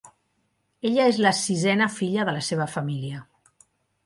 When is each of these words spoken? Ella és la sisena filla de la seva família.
Ella 0.89 1.05
és 1.11 1.19
la 1.25 1.33
sisena 1.41 1.89
filla 1.99 2.25
de 2.31 2.35
la 2.39 2.43
seva 2.49 2.69
família. 2.79 3.23